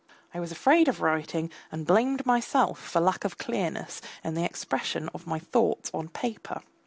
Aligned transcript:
I 0.33 0.39
was 0.39 0.51
afraid 0.51 0.87
of 0.87 0.99
writing, 1.01 1.51
and 1.71 1.85
blamed 1.85 2.25
myself 2.25 2.79
for 2.79 2.99
lack 2.99 3.23
of 3.23 3.37
clearness 3.37 4.01
in 4.23 4.33
the 4.33 4.43
expression 4.43 5.09
of 5.13 5.27
my 5.27 5.37
thoughts 5.37 5.91
on 5.93 6.07
paper. 6.07 6.63